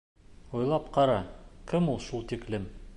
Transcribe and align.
Уйлап 0.59 0.89
ҡара: 0.97 1.19
кем 1.73 1.95
ул 1.95 2.05
шул 2.09 2.27
тиклем? 2.33 2.69